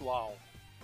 [0.00, 0.34] pessoal!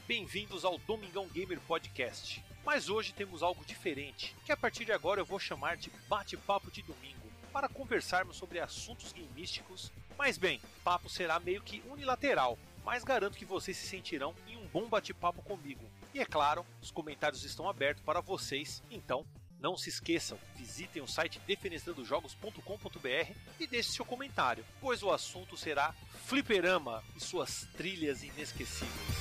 [0.07, 2.45] Bem-vindos ao Domingão Gamer Podcast.
[2.63, 6.71] Mas hoje temos algo diferente, que a partir de agora eu vou chamar de Bate-Papo
[6.71, 9.91] de Domingo, para conversarmos sobre assuntos gameísticos.
[10.19, 14.67] Mas bem, papo será meio que unilateral, mas garanto que vocês se sentirão em um
[14.67, 15.89] bom bate-papo comigo.
[16.13, 19.25] E é claro, os comentários estão abertos para vocês, então
[19.61, 25.95] não se esqueçam, visitem o site defenestrandojogos.com.br e deixe seu comentário, pois o assunto será
[26.27, 29.17] Fliperama e suas trilhas inesquecíveis.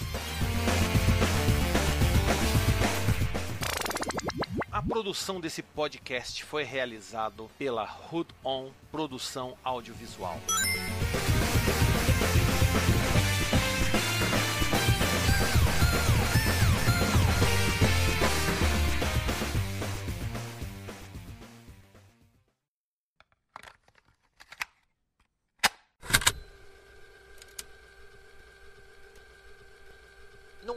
[4.72, 10.38] A produção desse podcast foi realizado pela Hood On Produção Audiovisual.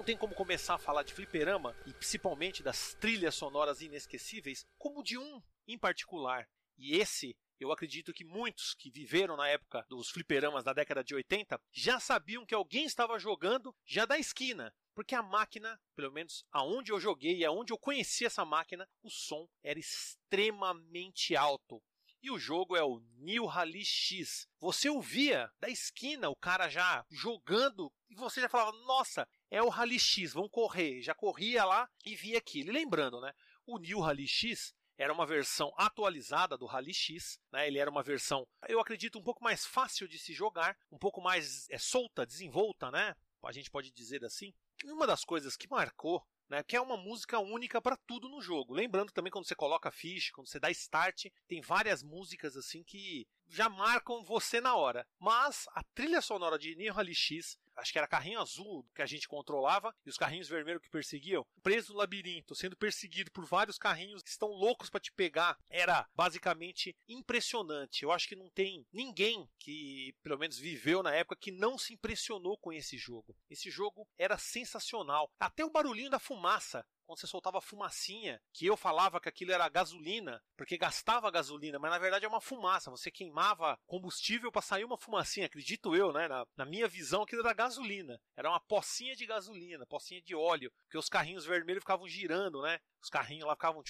[0.09, 5.19] Tem como começar a falar de fliperama e principalmente das trilhas sonoras inesquecíveis como de
[5.19, 6.49] um em particular.
[6.79, 11.15] E esse eu acredito que muitos que viveram na época dos fliperamas da década de
[11.15, 14.75] 80 já sabiam que alguém estava jogando já da esquina.
[14.95, 19.11] Porque a máquina, pelo menos aonde eu joguei e aonde eu conheci essa máquina, o
[19.11, 21.83] som era extremamente alto.
[22.23, 24.49] E o jogo é o New Rally X.
[24.59, 29.69] Você ouvia da esquina o cara já jogando e você já falava: Nossa, é o
[29.69, 31.03] Rally X, vamos correr.
[31.03, 32.71] Já corria lá e via aquilo.
[32.71, 33.33] E lembrando, né?
[33.67, 37.67] O New Rally X era uma versão atualizada do Rally X, né?
[37.67, 41.21] Ele era uma versão, eu acredito, um pouco mais fácil de se jogar, um pouco
[41.21, 43.15] mais é, solta, desenvolta, né?
[43.45, 44.53] A gente pode dizer assim.
[44.85, 48.73] Uma das coisas que marcou né, que é uma música única para tudo no jogo.
[48.73, 53.27] Lembrando também quando você coloca ficha, quando você dá start, tem várias músicas assim que
[53.47, 55.07] já marcam você na hora.
[55.19, 59.07] Mas a trilha sonora de Neo Rally X acho que era carrinho azul que a
[59.07, 63.79] gente controlava e os carrinhos vermelhos que perseguiam, preso no labirinto, sendo perseguido por vários
[63.79, 68.03] carrinhos que estão loucos para te pegar, era basicamente impressionante.
[68.03, 71.95] Eu acho que não tem ninguém que, pelo menos, viveu na época que não se
[71.95, 73.37] impressionou com esse jogo.
[73.49, 75.31] Esse jogo era sensacional.
[75.39, 79.67] Até o barulhinho da fumaça quando você soltava fumacinha, que eu falava que aquilo era
[79.71, 82.91] gasolina, porque gastava gasolina, mas na verdade é uma fumaça.
[82.91, 86.29] Você queimava combustível para sair uma fumacinha, acredito eu, né?
[86.29, 88.21] Na, na, minha visão, aquilo era gasolina.
[88.37, 92.79] Era uma pocinha de gasolina, pocinha de óleo, porque os carrinhos vermelhos ficavam girando, né?
[93.03, 93.83] Os carrinhos lá ficavam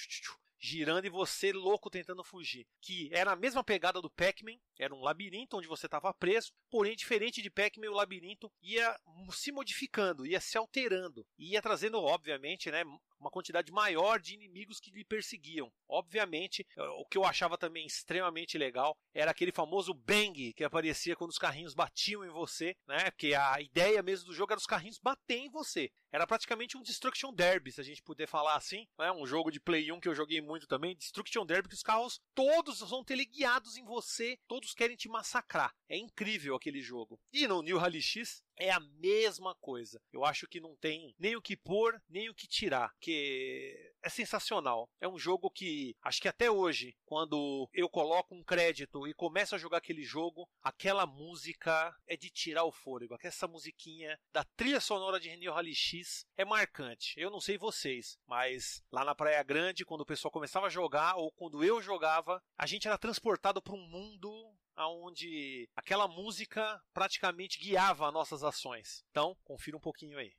[0.58, 2.66] girando e você louco tentando fugir.
[2.80, 6.96] Que era a mesma pegada do Pac-Man, era um labirinto onde você estava preso, porém
[6.96, 8.96] diferente de Pac-Man, o labirinto ia
[9.30, 12.84] se modificando, ia se alterando, ia trazendo, obviamente, né,
[13.20, 15.72] uma quantidade maior de inimigos que lhe perseguiam.
[15.88, 21.16] Obviamente, eh, o que eu achava também extremamente legal era aquele famoso bang que aparecia
[21.16, 23.10] quando os carrinhos batiam em você, né?
[23.10, 25.90] Porque a ideia mesmo do jogo era os carrinhos bater em você.
[26.10, 28.86] Era praticamente um Destruction Derby, se a gente puder falar assim.
[28.98, 29.12] Né?
[29.12, 32.20] Um jogo de Play 1 que eu joguei muito também, Destruction Derby, que os carros
[32.34, 35.74] todos vão teleguiados em você, todos querem te massacrar.
[35.88, 37.20] É incrível aquele jogo.
[37.32, 40.00] E no New Rally X, é a mesma coisa.
[40.12, 44.08] Eu acho que não tem nem o que pôr, nem o que tirar, que é
[44.08, 44.88] sensacional.
[45.00, 49.54] É um jogo que acho que até hoje, quando eu coloco um crédito e começo
[49.54, 53.16] a jogar aquele jogo, aquela música é de tirar o fôlego.
[53.22, 57.14] Essa musiquinha da trilha sonora de René Rally X é marcante.
[57.16, 61.16] Eu não sei vocês, mas lá na Praia Grande, quando o pessoal começava a jogar
[61.16, 64.47] ou quando eu jogava, a gente era transportado para um mundo
[64.86, 69.02] onde aquela música praticamente guiava nossas ações.
[69.10, 70.32] Então, confira um pouquinho aí.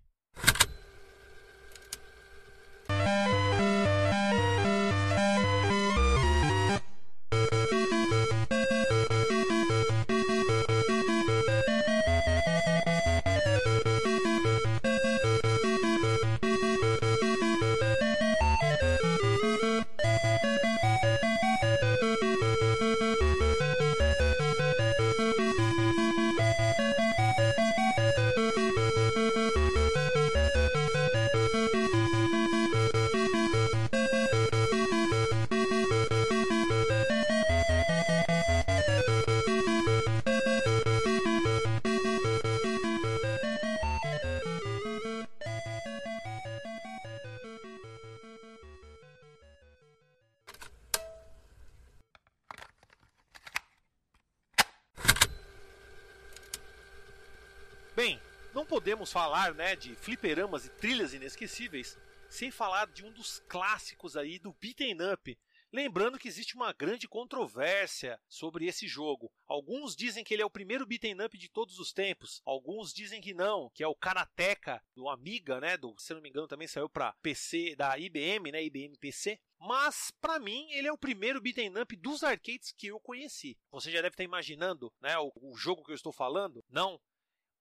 [58.53, 61.97] Não podemos falar né, de fliperamas e trilhas inesquecíveis
[62.29, 65.37] sem falar de um dos clássicos aí do beaten up,
[65.72, 69.31] Lembrando que existe uma grande controvérsia sobre esse jogo.
[69.47, 72.41] Alguns dizem que ele é o primeiro beat'em up de todos os tempos.
[72.43, 75.78] Alguns dizem que não, que é o Karateka do Amiga, né?
[75.78, 78.63] Do, se não me engano, também saiu para PC da IBM, né?
[78.63, 79.40] IBM PC.
[79.59, 83.55] Mas, para mim, ele é o primeiro beat'em up dos arcades que eu conheci.
[83.72, 86.63] Você já deve estar imaginando, né, o, o jogo que eu estou falando?
[86.67, 86.99] Não.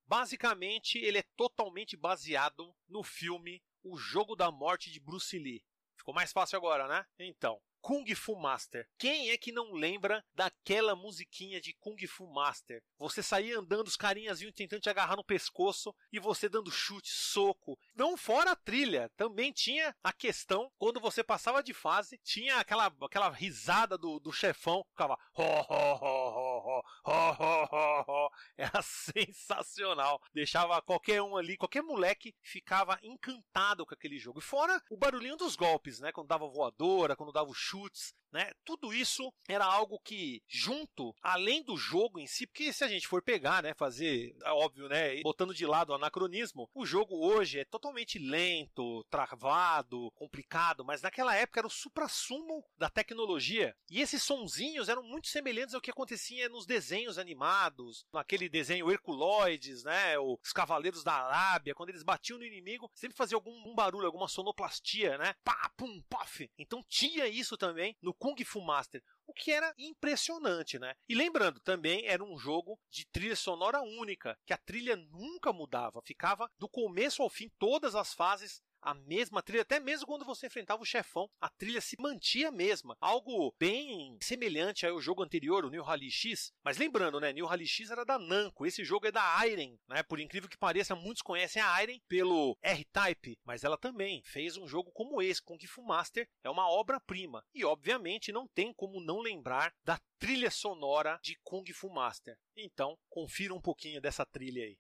[0.09, 5.63] Basicamente, ele é totalmente baseado no filme O Jogo da Morte de Bruce Lee.
[5.99, 7.05] Ficou mais fácil agora, né?
[7.19, 8.89] Então, Kung Fu Master.
[8.99, 12.83] Quem é que não lembra daquela musiquinha de Kung Fu Master?
[12.99, 17.09] Você saía andando, os carinhas vinham tentando te agarrar no pescoço e você dando chute,
[17.09, 17.79] soco.
[17.95, 22.93] Não fora a trilha, também tinha a questão, quando você passava de fase, tinha aquela,
[23.03, 28.28] aquela risada do, do chefão, ficava ho, ho, ho, ho, ho, ho, ho, ho.
[28.57, 30.21] Era sensacional.
[30.33, 34.39] Deixava qualquer um ali, qualquer moleque ficava encantado com aquele jogo.
[34.39, 36.13] E fora o barulhinho dos golpes, né?
[36.13, 38.51] Quando dava voadora, quando dava chutes, né?
[38.65, 43.09] Tudo isso era algo que, junto, além do jogo em si, porque se a gente
[43.09, 47.61] for pegar, né, fazer, é óbvio, né, botando de lado o anacronismo, o jogo hoje
[47.61, 53.75] é totalmente lento, travado, complicado, mas naquela época era o supra-sumo da tecnologia.
[53.91, 59.85] E esses sonzinhos eram muito semelhantes ao que acontecia nos desenhos animados, naquele desenho Herculoides,
[59.85, 64.29] né, os Cavaleiros da Arábia, quando eles batiam no inimigo, sempre fazia algum barulho, alguma
[64.29, 65.35] sonoplastia, né?
[65.43, 66.51] Pá, pum, pof.
[66.59, 70.95] Então tinha isso também no Kung Fu Master, o que era impressionante, né?
[71.09, 76.03] E lembrando, também era um jogo de trilha sonora única, que a trilha nunca mudava,
[76.03, 80.47] ficava do começo ao fim, todas as fases a mesma trilha, até mesmo quando você
[80.47, 82.97] enfrentava o chefão, a trilha se mantinha a mesma.
[83.01, 86.53] Algo bem semelhante ao jogo anterior, o New Rally X.
[86.63, 90.03] Mas lembrando, né, New Rally X era da Namco, esse jogo é da Iron, né?
[90.03, 94.67] Por incrível que pareça, muitos conhecem a Iron pelo R-Type, mas ela também fez um
[94.67, 97.45] jogo como esse, Kung Fu Master, é uma obra-prima.
[97.55, 102.37] E obviamente não tem como não lembrar da trilha sonora de Kung Fu Master.
[102.57, 104.77] Então, confira um pouquinho dessa trilha aí.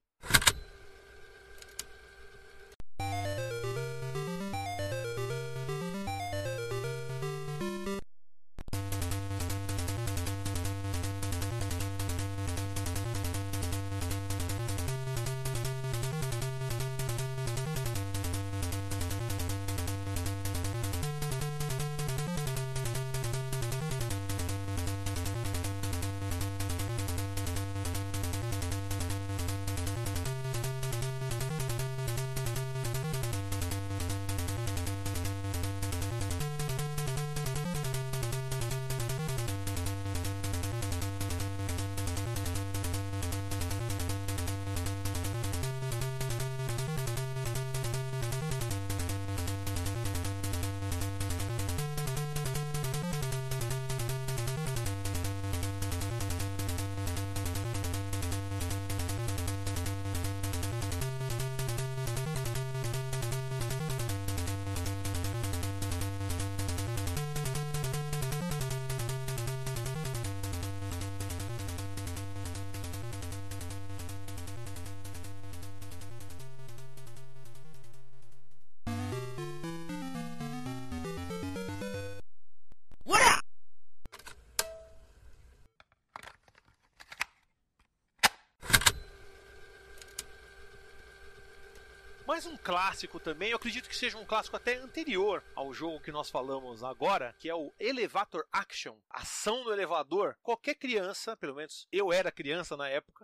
[92.38, 96.12] Mais um clássico também, eu acredito que seja um clássico até anterior ao jogo que
[96.12, 100.36] nós falamos agora, que é o Elevator Action, ação no elevador.
[100.40, 103.17] Qualquer criança, pelo menos eu era criança na época,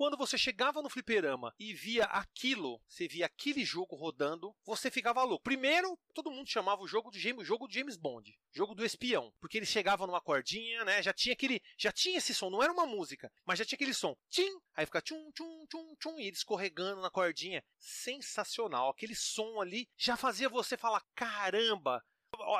[0.00, 5.22] quando você chegava no fliperama e via aquilo, você via aquele jogo rodando, você ficava
[5.24, 5.44] louco.
[5.44, 9.30] Primeiro, todo mundo chamava o jogo de James, jogo de James Bond, jogo do espião,
[9.38, 11.02] porque ele chegava numa cordinha, né?
[11.02, 13.92] Já tinha aquele, já tinha esse som, não era uma música, mas já tinha aquele
[13.92, 14.16] som.
[14.30, 17.62] Tim, aí fica tchum tchum tchum tchum e ele escorregando na cordinha.
[17.78, 22.02] Sensacional, aquele som ali já fazia você falar: "Caramba,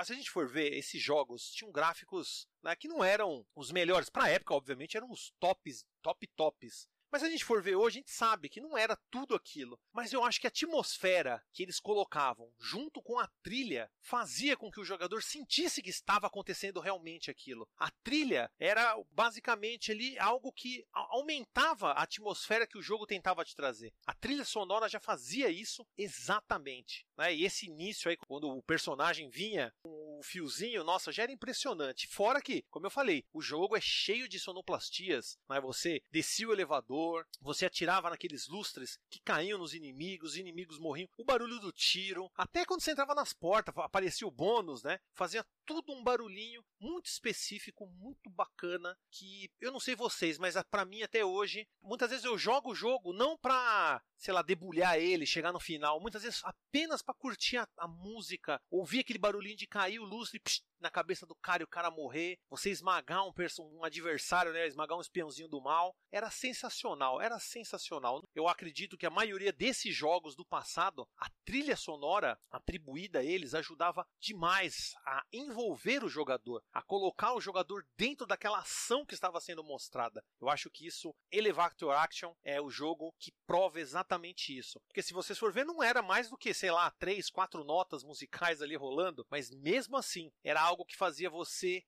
[0.05, 4.11] se a gente for ver, esses jogos tinham gráficos né, que não eram os melhores.
[4.11, 6.87] Para a época, obviamente, eram os tops, top tops.
[7.11, 9.79] Mas se a gente for ver hoje, a gente sabe que não era tudo aquilo.
[9.93, 14.71] Mas eu acho que a atmosfera que eles colocavam junto com a trilha fazia com
[14.71, 17.69] que o jogador sentisse que estava acontecendo realmente aquilo.
[17.77, 23.57] A trilha era basicamente ali algo que aumentava a atmosfera que o jogo tentava te
[23.57, 23.93] trazer.
[24.07, 27.07] A trilha sonora já fazia isso exatamente.
[27.17, 27.35] Né?
[27.35, 32.07] E esse início aí, quando o personagem vinha com o fiozinho, nossa, já era impressionante.
[32.07, 35.61] Fora que, como eu falei, o jogo é cheio de sonoplastias, né?
[35.61, 41.09] Você descia o elevador, você atirava naqueles lustres que caíam nos inimigos, os inimigos morriam,
[41.17, 44.99] o barulho do tiro, até quando você entrava nas portas, aparecia o bônus, né?
[45.15, 50.85] Fazia tudo um barulhinho muito específico, muito bacana, que eu não sei vocês, mas para
[50.85, 55.27] mim até hoje, muitas vezes eu jogo o jogo não pra, sei lá, debulhar ele,
[55.27, 59.67] chegar no final, muitas vezes apenas para curtir a, a, música, ouvir aquele barulhinho de
[59.67, 63.85] cair o psh, na cabeça do cara e o cara morrer, você esmagar um, um
[63.85, 68.23] adversário, né, esmagar um espiãozinho do mal, era sensacional, era sensacional.
[68.35, 73.55] Eu acredito que a maioria desses jogos do passado, a trilha sonora atribuída a eles
[73.55, 79.41] ajudava demais a envolver o jogador, a colocar o jogador dentro daquela ação que estava
[79.41, 80.25] sendo mostrada.
[80.41, 84.81] Eu acho que isso, Elevator Action, é o jogo que prova exatamente isso.
[84.87, 88.03] Porque se vocês for ver, não era mais do que, sei lá, três, quatro notas
[88.03, 91.85] musicais ali rolando, mas mesmo assim, era algo que fazia você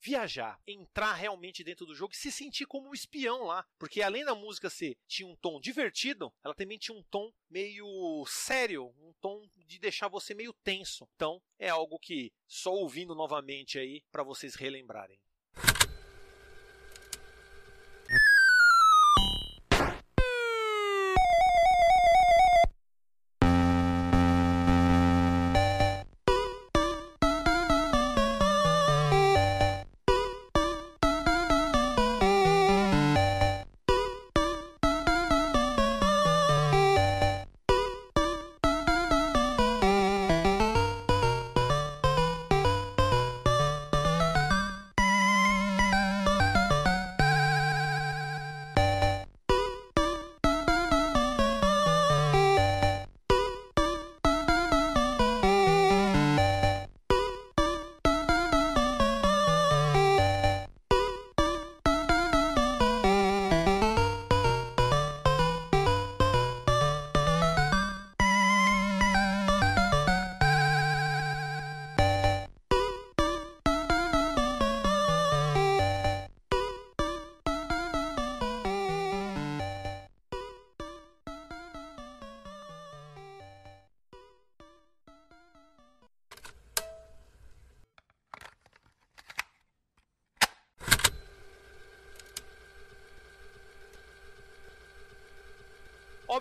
[0.00, 3.66] viajar, entrar realmente dentro do jogo e se sentir como um espião lá.
[3.78, 8.24] Porque além da música ser tinha um tom divertido, ela também tinha um tom meio
[8.28, 11.08] sério, um tom de deixar você meio tenso.
[11.16, 15.18] Então, é algo que só ouvindo novamente aí para vocês relembrarem.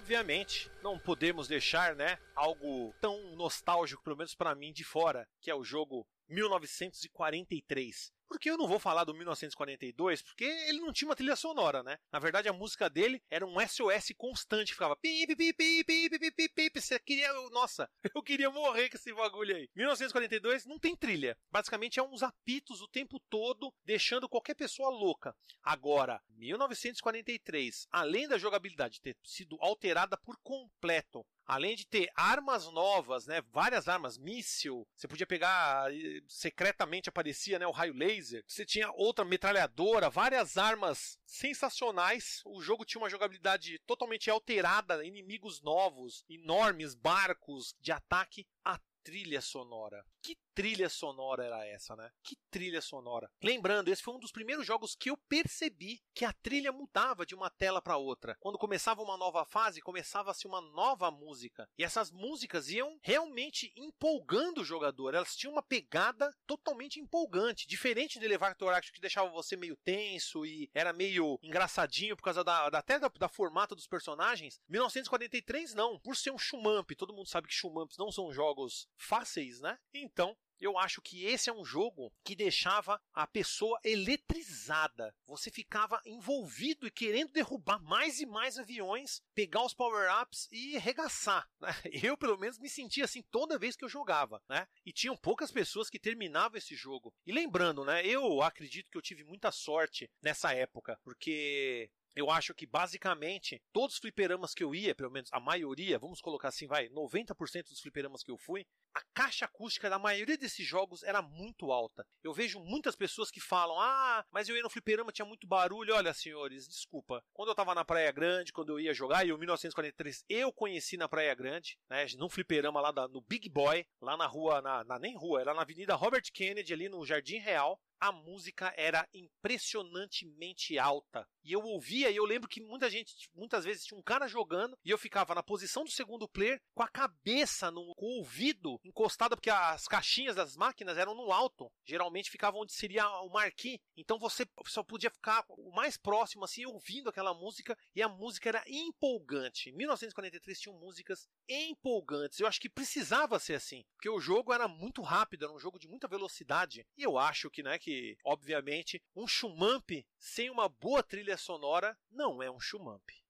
[0.05, 5.50] Obviamente, não podemos deixar, né, algo tão nostálgico, pelo menos para mim, de fora, que
[5.50, 8.13] é o jogo 1943.
[8.27, 11.98] Porque eu não vou falar do 1942, porque ele não tinha uma trilha sonora, né?
[12.12, 16.10] Na verdade, a música dele era um SOS constante, ficava pi pi pi pi pi
[16.10, 17.32] pi pi pi Você queria.
[17.51, 19.70] Nossa, eu queria morrer com esse bagulho aí.
[19.75, 21.38] 1942 não tem trilha.
[21.51, 25.36] Basicamente, é uns apitos o tempo todo, deixando qualquer pessoa louca.
[25.63, 33.27] Agora, 1943, além da jogabilidade ter sido alterada por completo, além de ter armas novas,
[33.27, 35.89] né, várias armas, míssil, você podia pegar
[36.27, 38.43] secretamente aparecia, né, o raio laser.
[38.47, 42.41] Você tinha outra metralhadora, várias armas sensacionais.
[42.45, 48.45] O jogo tinha uma jogabilidade totalmente alterada, inimigos novos, enormes barcos de ataque.
[48.63, 50.03] A trilha sonora.
[50.21, 52.09] Que trilha sonora era essa, né?
[52.24, 53.29] Que trilha sonora.
[53.43, 57.35] Lembrando, esse foi um dos primeiros jogos que eu percebi que a trilha mudava de
[57.35, 58.38] uma tela para outra.
[58.39, 61.69] Quando começava uma nova fase, começava-se uma nova música.
[61.77, 65.13] E essas músicas iam realmente empolgando o jogador.
[65.13, 70.45] Elas tinham uma pegada totalmente empolgante, diferente de Elevator Action que deixava você meio tenso
[70.45, 74.59] e era meio engraçadinho por causa da, da até da, da formato dos personagens.
[74.69, 79.59] 1943 não, por ser um shumamp, todo mundo sabe que shumamps não são jogos fáceis,
[79.59, 79.77] né?
[79.93, 85.15] Então, eu acho que esse é um jogo que deixava a pessoa eletrizada.
[85.25, 91.50] Você ficava envolvido e querendo derrubar mais e mais aviões, pegar os power-ups e regaçar.
[91.59, 91.69] Né?
[92.03, 94.41] Eu, pelo menos, me sentia assim toda vez que eu jogava.
[94.47, 94.67] Né?
[94.85, 97.13] E tinham poucas pessoas que terminavam esse jogo.
[97.25, 102.53] E lembrando, né, eu acredito que eu tive muita sorte nessa época, porque eu acho
[102.53, 106.67] que basicamente todos os fliperamas que eu ia, pelo menos a maioria, vamos colocar assim,
[106.67, 111.22] vai, 90% dos fliperamas que eu fui, a caixa acústica da maioria desses jogos era
[111.22, 112.07] muito alta.
[112.24, 115.93] Eu vejo muitas pessoas que falam: "Ah, mas eu ia no fliperama, tinha muito barulho".
[115.93, 117.22] Olha, senhores, desculpa.
[117.34, 120.95] Quando eu tava na Praia Grande, quando eu ia jogar, e o 1943 eu conheci
[120.95, 124.84] na Praia Grande, né, num fliperama lá da, no Big Boy, lá na rua, na,
[124.86, 129.07] na nem rua, era na Avenida Robert Kennedy ali no Jardim Real a música era
[129.13, 131.27] impressionantemente alta.
[131.43, 134.77] E eu ouvia e eu lembro que muita gente, muitas vezes tinha um cara jogando
[134.83, 138.79] e eu ficava na posição do segundo player com a cabeça no com o ouvido
[138.83, 141.71] encostada porque as caixinhas das máquinas eram no alto.
[141.83, 143.79] Geralmente ficavam onde seria o marquee.
[143.95, 148.50] Então você só podia ficar o mais próximo assim ouvindo aquela música e a música
[148.50, 149.69] era empolgante.
[149.69, 152.39] Em 1943 tinham músicas empolgantes.
[152.39, 155.79] Eu acho que precisava ser assim, porque o jogo era muito rápido, era um jogo
[155.79, 156.85] de muita velocidade.
[156.97, 162.41] E eu acho que, né, que obviamente um shumamp sem uma boa trilha sonora não
[162.41, 163.25] é um shumamp.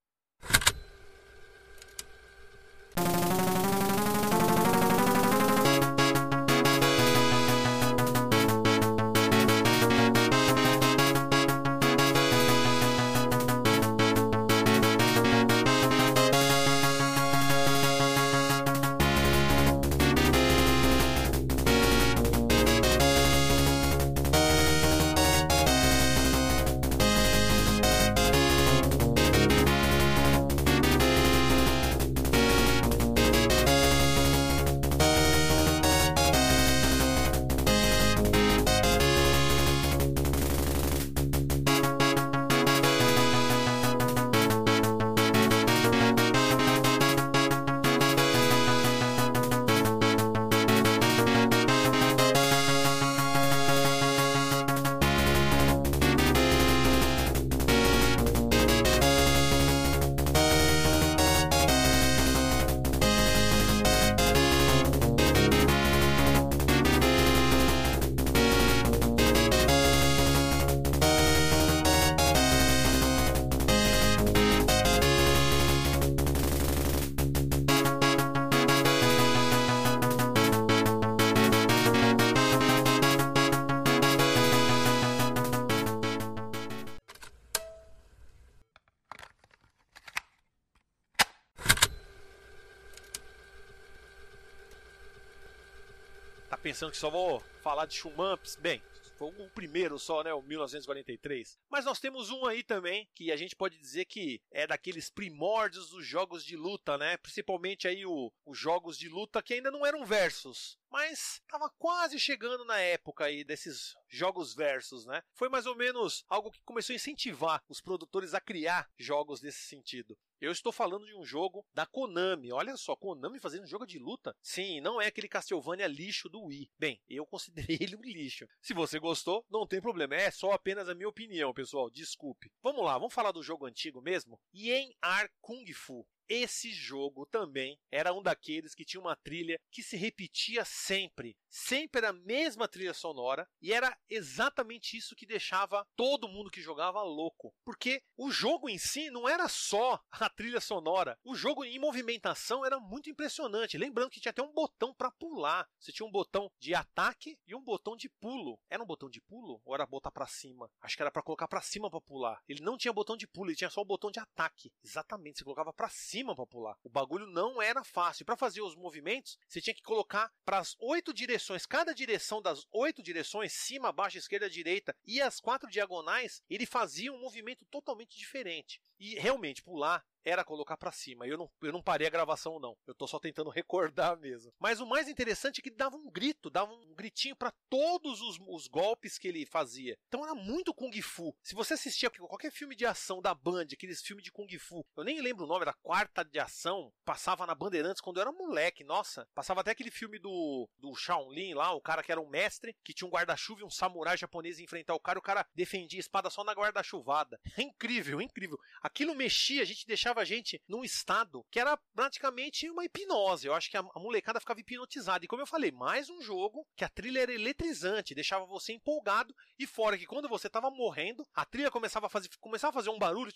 [96.75, 98.57] Pensando que só vou falar de Schumamps.
[98.57, 98.81] Bem,
[99.17, 100.33] foi o primeiro só, né?
[100.33, 101.57] O 1943.
[101.69, 105.89] Mas nós temos um aí também que a gente pode dizer que é daqueles primórdios
[105.89, 107.15] dos jogos de luta, né?
[107.15, 112.17] Principalmente aí o, os jogos de luta que ainda não eram versos, mas estava quase
[112.17, 115.21] chegando na época aí desses jogos versos, né?
[115.33, 119.59] Foi mais ou menos algo que começou a incentivar os produtores a criar jogos nesse
[119.63, 120.17] sentido.
[120.39, 122.53] Eu estou falando de um jogo da Konami.
[122.53, 124.33] Olha só, Konami fazendo jogo de luta?
[124.41, 126.71] Sim, não é aquele Castlevania lixo do Wii.
[126.79, 128.47] Bem, eu considerei ele um lixo.
[128.61, 130.15] Se você gostou, não tem problema.
[130.15, 131.89] É só apenas a minha opinião, pessoal.
[131.89, 132.49] Desculpe.
[132.63, 134.39] Vamos lá, vamos falar do jogo antigo mesmo?
[134.53, 136.07] Yen Ar Kung Fu.
[136.27, 141.37] Esse jogo também era um daqueles que tinha uma trilha que se repetia sempre.
[141.47, 146.61] Sempre era a mesma trilha sonora e era exatamente isso que deixava todo mundo que
[146.61, 147.53] jogava louco.
[147.63, 151.17] Porque o jogo em si não era só a trilha sonora.
[151.23, 153.77] O jogo em movimentação era muito impressionante.
[153.77, 155.69] Lembrando que tinha até um botão para pular.
[155.79, 158.59] Você tinha um botão de ataque e um botão de pulo.
[158.69, 160.69] Era um botão de pulo ou era botar para cima?
[160.81, 162.41] Acho que era para colocar para cima para pular.
[162.47, 164.73] Ele não tinha botão de pulo, ele tinha só o botão de ataque.
[164.83, 166.77] Exatamente, você colocava para cima cima para pular.
[166.81, 168.25] O bagulho não era fácil.
[168.25, 172.65] Para fazer os movimentos, você tinha que colocar para as oito direções, cada direção das
[172.71, 178.17] oito direções, cima, baixo, esquerda, direita e as quatro diagonais, ele fazia um movimento totalmente
[178.17, 178.81] diferente.
[178.97, 181.27] E realmente pular era colocar para cima.
[181.27, 182.75] Eu não, eu não parei a gravação, não.
[182.87, 184.51] Eu tô só tentando recordar mesmo.
[184.59, 188.39] Mas o mais interessante é que dava um grito, dava um gritinho para todos os,
[188.47, 189.97] os, golpes que ele fazia.
[190.07, 191.35] Então era muito Kung Fu.
[191.43, 195.03] Se você assistia qualquer filme de ação da Band, aqueles filmes de Kung Fu, eu
[195.03, 198.83] nem lembro o nome, era Quarta de Ação, passava na Bandeirantes quando eu era moleque,
[198.83, 199.27] nossa.
[199.35, 202.93] Passava até aquele filme do, do Shaolin lá, o cara que era um mestre, que
[202.93, 206.29] tinha um guarda-chuva e um samurai japonês enfrentar o cara, o cara defendia a espada
[206.29, 207.39] só na guarda-chuvada.
[207.57, 208.59] É incrível, incrível.
[208.81, 213.47] Aquilo mexia, a gente deixava deixava a gente num estado que era praticamente uma hipnose.
[213.47, 215.25] Eu acho que a, a molecada ficava hipnotizada.
[215.25, 219.35] E como eu falei, mais um jogo que a trilha era eletrizante, deixava você empolgado.
[219.59, 222.89] E fora que quando você estava morrendo, a trilha começava a fazer, começava a fazer
[222.89, 223.31] um barulho,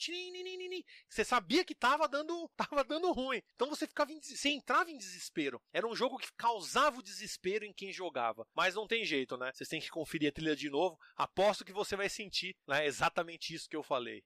[1.09, 3.41] você sabia que estava dando, tava dando ruim.
[3.55, 5.61] Então você ficava, em, você entrava em desespero.
[5.73, 8.47] Era um jogo que causava o desespero em quem jogava.
[8.55, 9.51] Mas não tem jeito, né?
[9.53, 10.97] Vocês têm que conferir a trilha de novo.
[11.15, 14.23] Aposto que você vai sentir né, exatamente isso que eu falei.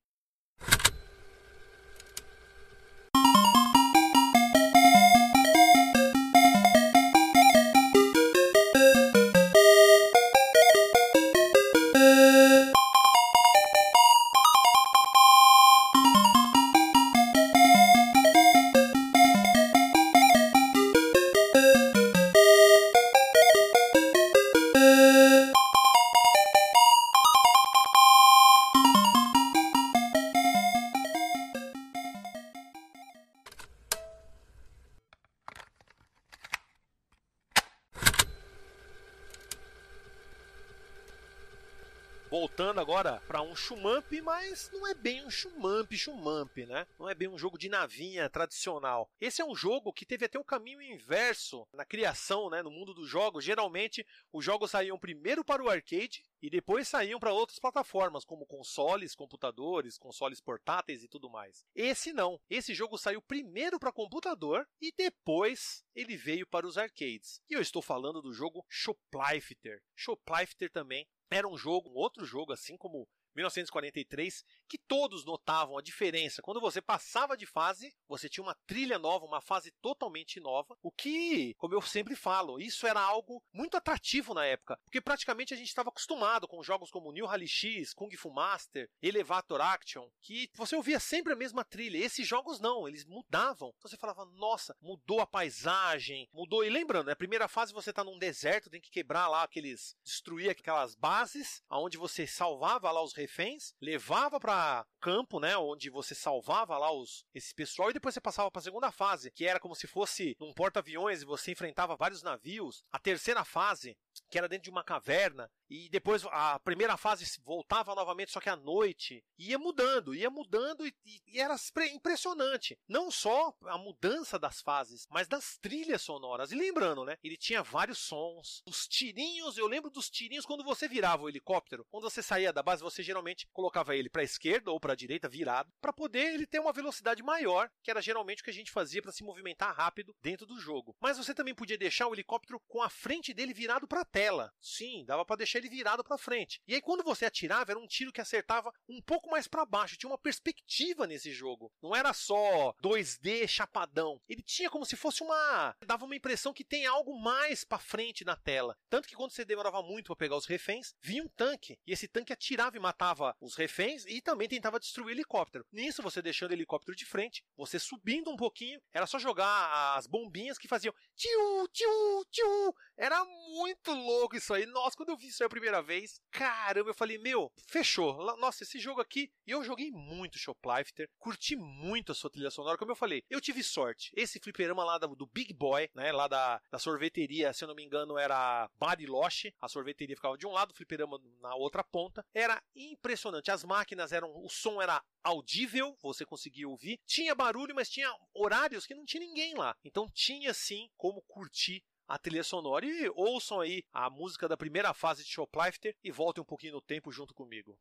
[42.34, 46.88] Voltando agora para um shumamp, mas não é bem um shumamp, shumamp, né?
[46.98, 49.08] Não é bem um jogo de navinha tradicional.
[49.22, 52.92] Esse é um jogo que teve até um caminho inverso na criação, né, no mundo
[52.92, 53.46] dos jogos.
[53.46, 58.48] Geralmente, os jogos saíam primeiro para o arcade e depois saíam para outras plataformas, como
[58.48, 61.64] consoles, computadores, consoles portáteis e tudo mais.
[61.76, 62.42] Esse não.
[62.50, 67.40] Esse jogo saiu primeiro para computador e depois ele veio para os arcades.
[67.48, 69.84] E eu estou falando do jogo Shoplifter.
[69.96, 75.82] Shoplifter também era um jogo, um outro jogo, assim como 1943, que todos notavam a
[75.82, 76.42] diferença.
[76.42, 80.92] Quando você passava de fase, você tinha uma trilha nova, uma fase totalmente nova, o
[80.92, 85.58] que, como eu sempre falo, isso era algo muito atrativo na época, porque praticamente a
[85.58, 90.50] gente estava acostumado com jogos como New Rally X, Kung Fu Master, Elevator Action, que
[90.56, 91.98] você ouvia sempre a mesma trilha.
[91.98, 93.74] Esses jogos não, eles mudavam.
[93.78, 96.64] Então você falava, nossa, mudou a paisagem, mudou.
[96.64, 99.96] E lembrando, na né, primeira fase você está num deserto, tem que quebrar lá aqueles,
[100.04, 106.14] destruir aquelas bases, aonde você salvava lá os reféns, levava para campo, né, onde você
[106.14, 109.60] salvava lá os esse pessoal e depois você passava para a segunda fase, que era
[109.60, 112.84] como se fosse um porta-aviões e você enfrentava vários navios.
[112.92, 113.98] A terceira fase,
[114.30, 118.48] que era dentro de uma caverna, e depois a primeira fase voltava novamente, só que
[118.48, 119.26] à noite.
[119.40, 121.56] Ia mudando, ia mudando e, e, era
[121.92, 122.78] impressionante.
[122.88, 126.52] Não só a mudança das fases, mas das trilhas sonoras.
[126.52, 127.18] E lembrando, né?
[127.24, 128.62] Ele tinha vários sons.
[128.68, 131.88] Os tirinhos, eu lembro dos tirinhos quando você virava o helicóptero.
[131.90, 134.96] Quando você saía da base, você geralmente colocava ele para a esquerda ou para a
[134.96, 138.54] direita, virado, para poder ele ter uma velocidade maior, que era geralmente o que a
[138.54, 140.96] gente fazia para se movimentar rápido dentro do jogo.
[141.02, 144.54] Mas você também podia deixar o helicóptero com a frente dele virado para a tela.
[144.62, 146.62] Sim, dava para deixar ele virado para frente.
[146.68, 149.98] E aí quando você atirava era um tiro que acertava um pouco mais para baixo,
[149.98, 151.72] tinha uma perspectiva nesse jogo.
[151.82, 154.22] Não era só 2D chapadão.
[154.28, 158.26] Ele tinha como se fosse uma dava uma impressão que tem algo mais para frente
[158.26, 158.78] na tela.
[158.90, 162.08] Tanto que quando você demorava muito para pegar os reféns, vinha um tanque e esse
[162.08, 165.66] tanque atirava e matava os reféns e também tentava destruir o helicóptero.
[165.72, 170.08] Nisso você deixando o helicóptero de frente, você subindo um pouquinho, era só jogar as
[170.08, 172.76] bombinhas que faziam tiu, tiu, tiu.
[172.98, 174.66] Era muito louco isso aí.
[174.66, 178.14] Nossa, quando eu vi isso aí a primeira vez, caramba, eu falei, meu, fechou.
[178.38, 179.32] Nossa, esse jogo aqui.
[179.46, 182.78] E eu joguei muito Shoplifter, curti muito a sua trilha sonora.
[182.78, 184.12] Como eu falei, eu tive sorte.
[184.16, 187.84] Esse fliperama lá do Big Boy, né, lá da, da sorveteria, se eu não me
[187.84, 189.54] engano, era Bariloche.
[189.60, 192.26] A sorveteria ficava de um lado, o fliperama na outra ponta.
[192.34, 193.52] Era impressionante.
[193.52, 194.32] As máquinas eram.
[194.44, 197.00] O som era audível, você conseguia ouvir.
[197.06, 199.76] Tinha barulho, mas tinha horários que não tinha ninguém lá.
[199.84, 204.94] Então tinha sim como curtir a trilha sonora e ouçam aí a música da primeira
[204.94, 207.78] fase de Shoplifter e voltem um pouquinho no tempo junto comigo.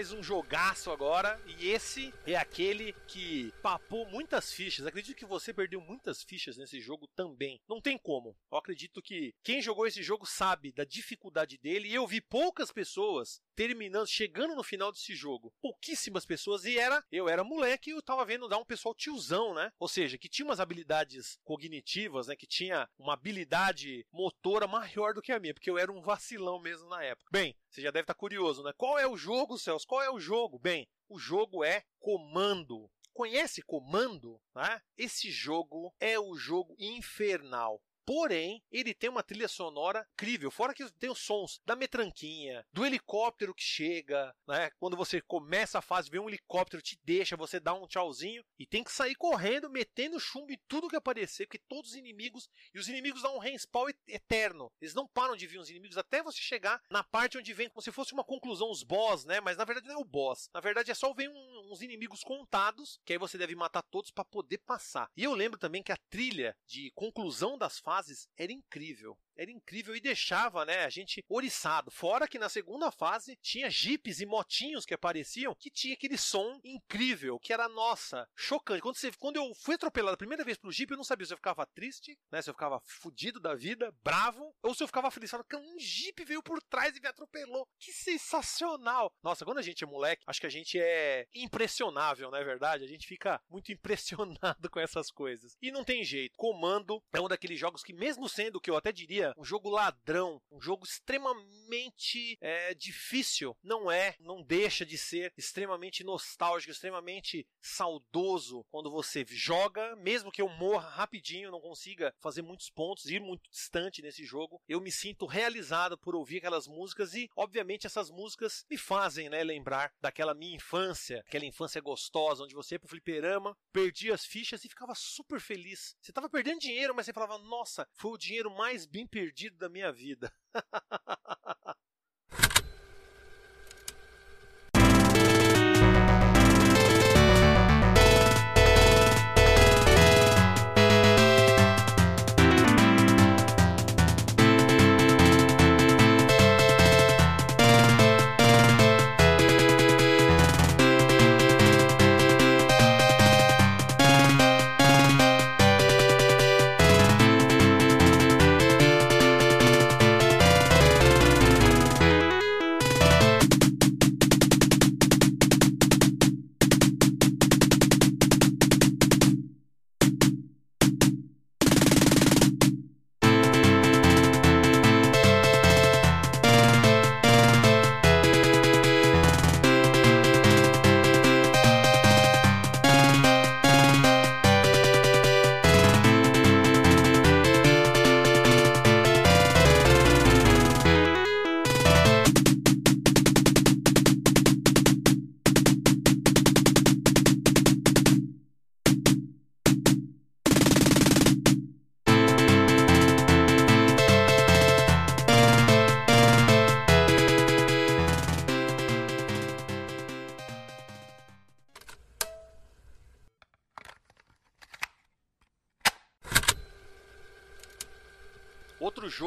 [0.00, 1.38] Mais um jogaço agora.
[1.60, 4.86] E esse é aquele que papou muitas fichas.
[4.86, 7.60] Acredito que você perdeu muitas fichas nesse jogo também.
[7.68, 8.34] Não tem como.
[8.50, 11.88] Eu acredito que quem jogou esse jogo sabe da dificuldade dele.
[11.88, 15.52] E eu vi poucas pessoas terminando, chegando no final desse jogo.
[15.60, 16.64] Pouquíssimas pessoas.
[16.64, 19.70] E era, eu era moleque e eu tava vendo dar um pessoal tiozão, né?
[19.78, 22.36] Ou seja, que tinha umas habilidades cognitivas, né?
[22.36, 25.52] Que tinha uma habilidade motora maior do que a minha.
[25.52, 27.28] Porque eu era um vacilão mesmo na época.
[27.30, 28.72] Bem, você já deve estar curioso, né?
[28.78, 29.86] Qual é o jogo, Celso?
[29.86, 30.58] Qual é o jogo?
[30.58, 32.88] Bem, o jogo é Comando.
[33.12, 34.40] Conhece Comando?
[34.54, 34.80] Né?
[34.96, 37.82] Esse jogo é o jogo infernal.
[38.04, 40.50] Porém, ele tem uma trilha sonora incrível.
[40.50, 44.70] Fora que tem os sons da metranquinha, do helicóptero que chega, né?
[44.78, 48.66] Quando você começa a fase, vem um helicóptero, te deixa, você dá um tchauzinho e
[48.66, 52.78] tem que sair correndo, metendo chumbo em tudo que aparecer, porque todos os inimigos, e
[52.78, 54.72] os inimigos dão um respawn eterno.
[54.80, 57.82] Eles não param de vir os inimigos até você chegar na parte onde vem como
[57.82, 59.40] se fosse uma conclusão os boss, né?
[59.40, 60.48] Mas na verdade não é o boss.
[60.54, 64.10] Na verdade é só vem um, uns inimigos contados, que aí você deve matar todos
[64.10, 65.10] para poder passar.
[65.16, 67.99] E eu lembro também que a trilha de conclusão das fases
[68.36, 71.90] era incrível era incrível e deixava, né, a gente oriçado.
[71.90, 76.60] Fora que na segunda fase tinha jipes e motinhos que apareciam que tinha aquele som
[76.64, 78.82] incrível, que era nossa, chocante.
[78.82, 81.32] Quando, você, quando eu fui atropelado a primeira vez pro jipe, eu não sabia se
[81.32, 85.10] eu ficava triste, né, se eu ficava fudido da vida, bravo, ou se eu ficava
[85.10, 85.30] feliz.
[85.30, 87.66] Falava, um jipe veio por trás e me atropelou.
[87.78, 89.12] Que sensacional!
[89.22, 92.84] Nossa, quando a gente é moleque, acho que a gente é impressionável, não é verdade?
[92.84, 95.56] A gente fica muito impressionado com essas coisas.
[95.60, 96.36] E não tem jeito.
[96.36, 100.40] Comando é um daqueles jogos que, mesmo sendo que eu até diria um jogo ladrão,
[100.50, 103.56] um jogo extremamente é, difícil.
[103.62, 110.42] Não é, não deixa de ser extremamente nostálgico, extremamente saudoso quando você joga, mesmo que
[110.42, 114.90] eu morra rapidinho, não consiga fazer muitos pontos, ir muito distante nesse jogo, eu me
[114.90, 120.34] sinto realizado por ouvir aquelas músicas e, obviamente, essas músicas me fazem, né, lembrar daquela
[120.34, 124.94] minha infância, aquela infância gostosa, onde você ia pro fliperama, perdia as fichas e ficava
[124.94, 125.96] super feliz.
[126.00, 129.68] Você tava perdendo dinheiro, mas você falava, nossa, foi o dinheiro mais bem perdido da
[129.68, 130.32] minha vida.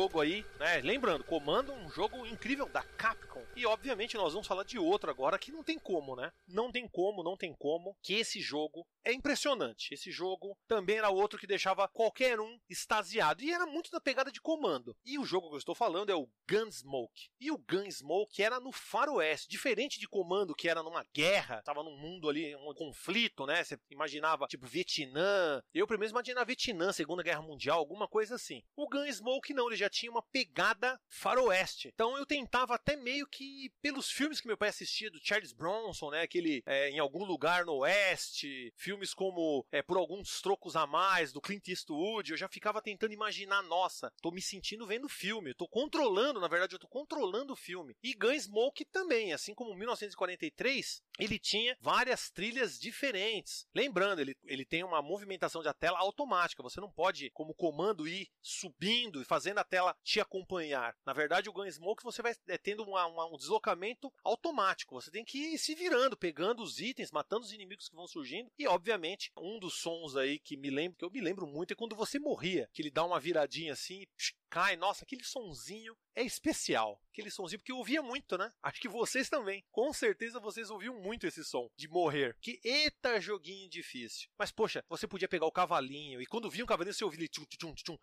[0.03, 0.81] jogo aí, né?
[0.81, 3.32] Lembrando, Comando, um jogo incrível da Capcom.
[3.55, 6.31] E obviamente nós vamos falar de outro agora que não tem como, né?
[6.47, 9.93] Não tem como, não tem como que esse jogo é impressionante.
[9.93, 13.43] Esse jogo também era outro que deixava qualquer um extasiado.
[13.43, 14.95] E era muito da pegada de comando.
[15.05, 17.29] E o jogo que eu estou falando é o Gunsmoke.
[17.39, 19.49] E o Gunsmoke era no faroeste.
[19.49, 23.63] Diferente de comando, que era numa guerra, estava num mundo ali, um conflito, né?
[23.63, 25.61] Você imaginava, tipo, Vietnã.
[25.73, 28.63] Eu primeiro imaginava Vietnã, Segunda Guerra Mundial, alguma coisa assim.
[28.75, 31.89] O Gunsmoke não, ele já tinha uma pegada faroeste.
[31.93, 33.43] Então eu tentava até meio que,
[33.81, 36.21] pelos filmes que meu pai assistia, do Charles Bronson, né?
[36.21, 41.31] Aquele é, em algum lugar no oeste, filmes como é, Por Alguns Trocos a Mais,
[41.31, 45.67] do Clint Eastwood, eu já ficava tentando imaginar, nossa, tô me sentindo vendo filme, tô
[45.67, 47.95] controlando, na verdade, eu tô controlando o filme.
[48.03, 53.67] E Gunsmoke também, assim como 1943, ele tinha várias trilhas diferentes.
[53.73, 58.29] Lembrando, ele, ele tem uma movimentação de tela automática, você não pode, como comando, ir
[58.41, 60.95] subindo e fazendo a tela te acompanhar.
[61.05, 65.25] Na verdade, o Gunsmoke você vai é, tendo uma, uma, um deslocamento automático, você tem
[65.25, 68.51] que ir se virando, pegando os itens, matando os inimigos que vão surgindo.
[68.57, 71.75] E, obviamente, um dos sons aí que me lembro, que eu me lembro muito, é
[71.75, 74.05] quando você morria, que ele dá uma viradinha assim,
[74.53, 77.01] cai, nossa, aquele sonzinho é especial.
[77.11, 78.51] Aquele sonzinho, porque eu ouvia muito, né?
[78.61, 79.63] Acho que vocês também.
[79.71, 82.37] Com certeza vocês ouviam muito esse som de morrer.
[82.39, 84.29] Que eita joguinho difícil.
[84.37, 87.27] Mas, poxa, você podia pegar o cavalinho, e quando via um cavalinho, você ouvia ele
[87.27, 87.97] tchum, tchum, tchum,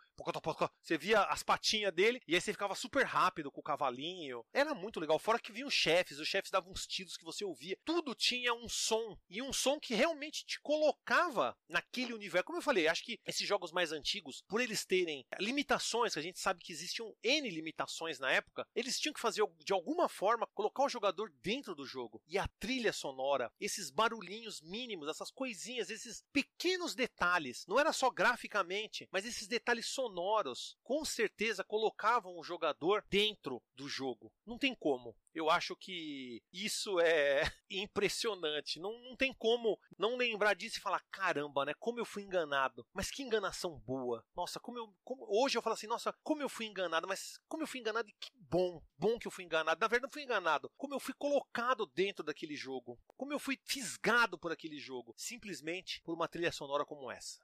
[0.83, 4.45] você via as patinhas dele, e aí você ficava super rápido com o cavalinho.
[4.53, 5.19] Era muito legal.
[5.19, 7.79] Fora que vinham chefes, os chefes davam uns tiros que você ouvia.
[7.85, 12.45] Tudo tinha um som, e um som que realmente te colocava naquele universo.
[12.45, 16.23] Como eu falei, acho que esses jogos mais antigos, por eles terem limitações que a
[16.23, 20.09] gente gente sabe que existiam N limitações na época, eles tinham que fazer de alguma
[20.09, 22.21] forma colocar o jogador dentro do jogo.
[22.27, 28.11] E a trilha sonora, esses barulhinhos mínimos, essas coisinhas, esses pequenos detalhes, não era só
[28.11, 34.33] graficamente, mas esses detalhes sonoros, com certeza colocavam o jogador dentro do jogo.
[34.47, 35.15] Não tem como.
[35.33, 38.81] Eu acho que isso é impressionante.
[38.81, 41.75] Não, não tem como não lembrar disso e falar: caramba, né?
[41.79, 42.85] Como eu fui enganado.
[42.93, 44.25] Mas que enganação boa.
[44.35, 44.93] Nossa, como eu.
[45.05, 45.27] Como...
[45.29, 47.09] Hoje eu falo assim: nossa, como eu fui enganado.
[47.09, 48.81] Mas como eu fui enganado e que bom.
[48.97, 49.81] Bom que eu fui enganado.
[49.81, 50.71] Na verdade, não fui enganado.
[50.77, 52.97] Como eu fui colocado dentro daquele jogo.
[53.17, 55.13] Como eu fui fisgado por aquele jogo.
[55.17, 57.41] Simplesmente por uma trilha sonora como essa.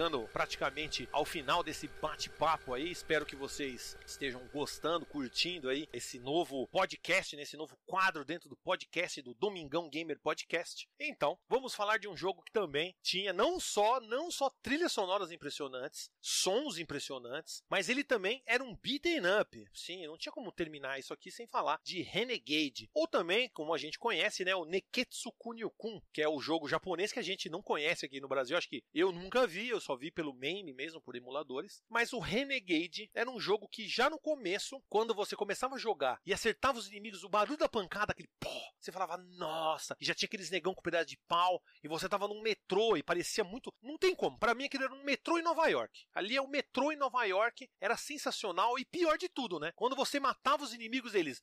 [0.00, 2.90] Chegando praticamente ao final desse bate-papo aí.
[2.90, 8.56] Espero que vocês estejam gostando, curtindo aí esse novo podcast, nesse novo quadro dentro do
[8.56, 10.88] podcast do Domingão Gamer Podcast.
[10.98, 15.30] Então, vamos falar de um jogo que também tinha não só não só trilhas sonoras
[15.32, 19.66] impressionantes, sons impressionantes, mas ele também era um beat'em up.
[19.74, 23.78] Sim, não tinha como terminar isso aqui sem falar de Renegade, ou também, como a
[23.78, 27.60] gente conhece, né, o Neketsu Kunio-kun, que é o jogo japonês que a gente não
[27.60, 28.56] conhece aqui no Brasil.
[28.56, 31.82] Acho que eu nunca vi, eu só vi pelo MAME mesmo, por emuladores.
[31.88, 36.20] Mas o Renegade era um jogo que já no começo, quando você começava a jogar
[36.24, 40.14] e acertava os inimigos, o barulho da pancada, aquele pó, você falava, nossa, e já
[40.14, 43.72] tinha aqueles negão com pedaço de pau, e você tava num metrô e parecia muito.
[43.82, 44.38] Não tem como.
[44.38, 46.06] Para mim aquilo era um metrô em Nova York.
[46.14, 49.72] Ali é o metrô em Nova York, era sensacional e pior de tudo, né?
[49.76, 51.42] Quando você matava os inimigos, eles.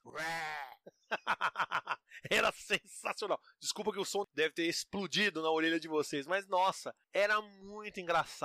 [2.29, 3.39] era sensacional.
[3.60, 7.99] Desculpa que o som deve ter explodido na orelha de vocês, mas nossa, era muito
[7.99, 8.37] engraçado.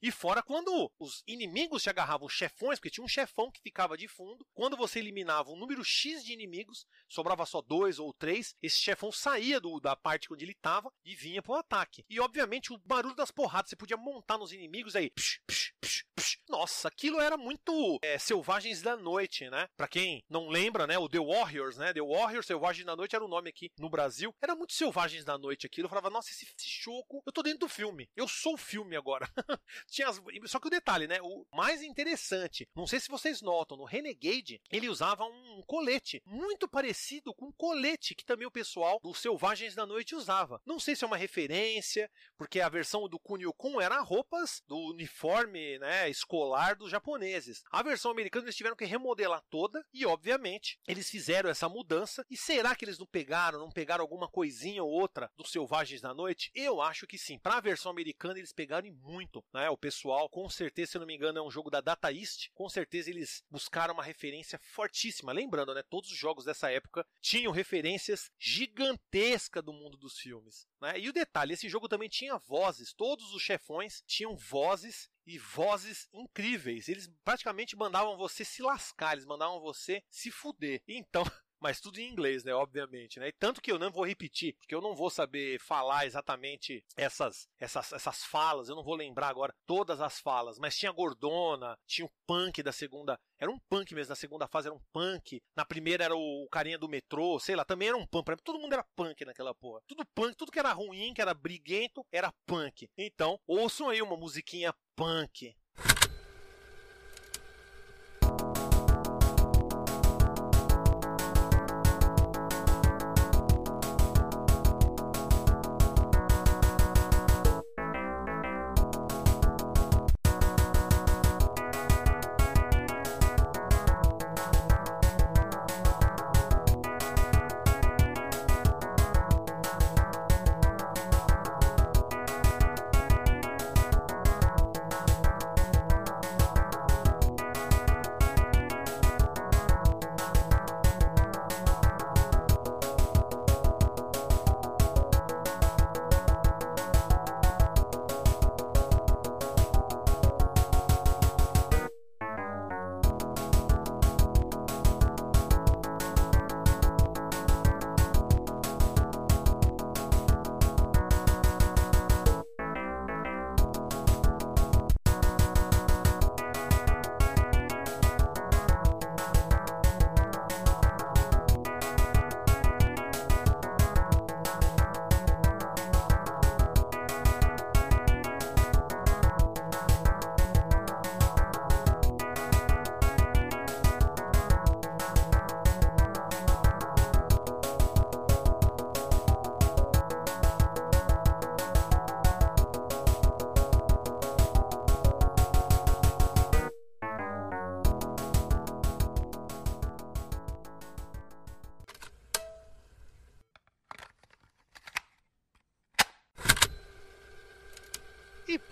[0.00, 4.08] E fora quando os inimigos te agarravam chefões, porque tinha um chefão que ficava de
[4.08, 8.78] fundo, quando você eliminava um número X de inimigos, sobrava só dois ou três, esse
[8.78, 12.04] chefão saía do, da parte onde ele estava e vinha pro ataque.
[12.08, 15.10] E obviamente o barulho das porradas, você podia montar nos inimigos aí.
[15.10, 19.68] Psh, psh, psh, Nossa, aquilo era muito é, Selvagens da Noite, né?
[19.76, 20.98] Pra quem não lembra, né?
[20.98, 21.92] O The Warriors, né?
[21.92, 24.34] The Warriors, Selvagens da Noite era o nome aqui no Brasil.
[24.40, 25.86] Era muito Selvagens da Noite aquilo.
[25.86, 28.08] Eu falava, nossa, esse, esse jogo, eu tô dentro do filme.
[28.14, 29.28] Eu sou o filme agora.
[29.88, 30.20] Tinha as...
[30.46, 31.20] Só que o detalhe, né?
[31.22, 36.68] O mais interessante, não sei se vocês notam, no Renegade, ele usava um colete muito
[36.68, 40.60] parecido com um colete que também o pessoal do Selvagens da Noite usava.
[40.64, 45.78] Não sei se é uma referência, porque a versão do Kunio-kun era roupas do uniforme
[45.78, 47.62] né, escolar dos japoneses.
[47.70, 52.24] A versão americana eles tiveram que remodelar toda e, obviamente, eles fizeram essa mudança.
[52.30, 56.14] E será que eles não pegaram, não pegaram alguma coisinha ou outra dos Selvagens da
[56.14, 56.50] Noite?
[56.54, 57.38] Eu acho que sim.
[57.38, 59.21] Para a versão americana eles pegaram muito,
[59.52, 59.68] né?
[59.70, 62.50] O pessoal, com certeza, se eu não me engano, é um jogo da Data East.
[62.54, 65.32] Com certeza eles buscaram uma referência fortíssima.
[65.32, 65.82] Lembrando, né?
[65.82, 70.66] Todos os jogos dessa época tinham referências gigantescas do mundo dos filmes.
[70.80, 70.98] Né?
[70.98, 72.92] E o detalhe, esse jogo também tinha vozes.
[72.92, 76.88] Todos os chefões tinham vozes e vozes incríveis.
[76.88, 80.82] Eles praticamente mandavam você se lascar, eles mandavam você se fuder.
[80.86, 81.22] Então,
[81.62, 82.52] mas tudo em inglês, né?
[82.52, 83.28] Obviamente, né?
[83.28, 87.48] E tanto que eu não vou repetir, porque eu não vou saber falar exatamente essas,
[87.58, 92.06] essas, essas falas, eu não vou lembrar agora todas as falas, mas tinha Gordona, tinha
[92.06, 95.64] o punk da segunda, era um punk mesmo, na segunda fase era um punk, na
[95.64, 98.84] primeira era o, carinha do metrô, sei lá, também era um punk, todo mundo era
[98.96, 99.80] punk naquela porra.
[99.86, 102.90] Tudo punk, tudo que era ruim, que era briguento, era punk.
[102.96, 105.56] Então, ouçam aí uma musiquinha punk.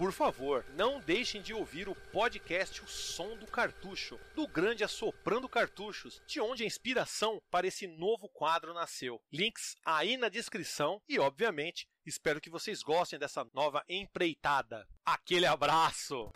[0.01, 5.47] Por favor, não deixem de ouvir o podcast O Som do Cartucho, do grande Assoprando
[5.47, 9.21] Cartuchos, de onde a inspiração para esse novo quadro nasceu.
[9.31, 14.89] Links aí na descrição e, obviamente, espero que vocês gostem dessa nova empreitada.
[15.05, 16.33] Aquele abraço!